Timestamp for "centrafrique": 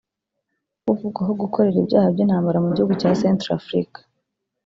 3.21-3.99